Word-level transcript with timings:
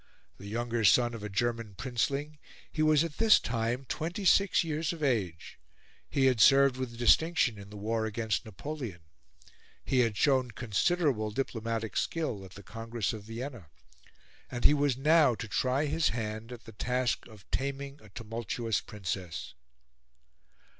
The 0.39 0.47
younger 0.47 0.83
son 0.83 1.13
of 1.13 1.21
a 1.21 1.29
German 1.29 1.75
princeling, 1.75 2.39
he 2.71 2.81
was 2.81 3.03
at 3.03 3.17
this 3.19 3.39
time 3.39 3.85
twenty 3.85 4.25
six 4.25 4.63
years 4.63 4.93
of 4.93 5.03
age; 5.03 5.59
he 6.09 6.25
had 6.25 6.41
served 6.41 6.75
with 6.75 6.97
distinction 6.97 7.59
in 7.59 7.69
the 7.69 7.77
war 7.77 8.07
against 8.07 8.43
Napoleon; 8.43 9.01
he 9.85 9.99
had 9.99 10.17
shown 10.17 10.49
considerable 10.49 11.29
diplomatic 11.29 11.95
skill 11.95 12.43
at 12.43 12.53
the 12.53 12.63
Congress 12.63 13.13
of 13.13 13.25
Vienna; 13.25 13.69
and 14.49 14.65
he 14.65 14.73
was 14.73 14.97
now 14.97 15.35
to 15.35 15.47
try 15.47 15.85
his 15.85 16.09
hand 16.09 16.51
at 16.51 16.63
the 16.63 16.71
task 16.73 17.27
of 17.27 17.45
taming 17.51 18.01
a 18.01 18.09
tumultuous 18.09 18.81
Princess. 18.81 19.53